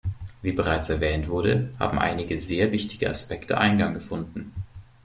[0.41, 4.51] Wie bereits erwähnt wurde, haben einige sehr wichtige Aspekte Eingang gefunden.